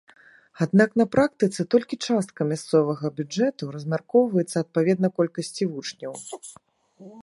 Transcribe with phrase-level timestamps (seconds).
[0.65, 6.13] Аднак на практыцы толькі частка мясцовага бюджэту размяркоўваецца адпаведна колькасці вучняў.